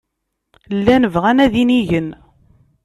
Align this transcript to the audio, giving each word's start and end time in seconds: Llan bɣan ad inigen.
Llan 0.77 1.03
bɣan 1.13 1.37
ad 1.45 1.53
inigen. 1.61 2.09